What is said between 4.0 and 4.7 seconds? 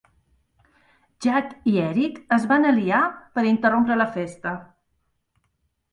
la festa.